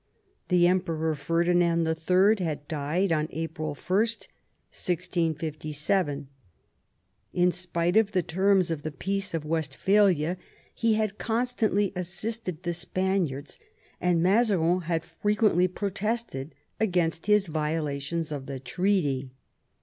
The 0.47 0.65
Emperor 0.67 1.13
Ferdinand 1.13 1.87
III. 1.87 2.43
had 2.43 2.67
died 2.67 3.11
on 3.11 3.27
April 3.29 3.75
1, 3.75 3.97
1657. 3.97 6.27
In 7.33 7.51
spite 7.51 7.95
of 7.95 8.11
the 8.11 8.23
terms 8.23 8.71
of 8.71 8.81
the 8.81 8.89
Peace 8.91 9.35
of 9.35 9.45
Westphalia, 9.45 10.37
he 10.73 10.95
had 10.95 11.19
constantly 11.19 11.93
assisted 11.95 12.63
the 12.63 12.73
Spaniards, 12.73 13.59
and 14.01 14.23
Mazarin 14.23 14.81
had 14.85 15.05
frequently 15.05 15.67
protested 15.67 16.55
against 16.79 17.27
his 17.27 17.45
violations 17.45 18.31
of 18.31 18.47
the 18.47 18.59
treaty. 18.59 19.29